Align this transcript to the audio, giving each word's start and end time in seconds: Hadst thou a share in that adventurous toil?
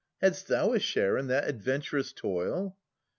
Hadst 0.19 0.47
thou 0.47 0.73
a 0.73 0.79
share 0.79 1.15
in 1.15 1.27
that 1.27 1.47
adventurous 1.47 2.11
toil? 2.11 2.75